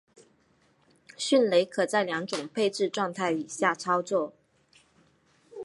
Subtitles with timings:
[1.15, 4.33] 迅雷可在两种配置状态以下操作。